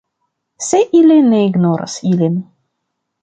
Se 0.67 0.79
ili 0.99 1.17
ne 1.27 1.41
ignoras 1.49 1.99
ilin. 2.13 2.39